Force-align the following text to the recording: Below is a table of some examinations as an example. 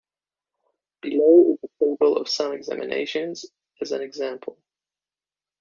Below 1.01 1.53
is 1.53 1.59
a 1.63 1.85
table 1.85 2.17
of 2.17 2.27
some 2.27 2.53
examinations 2.53 3.45
as 3.81 3.91
an 3.91 4.01
example. 4.01 4.57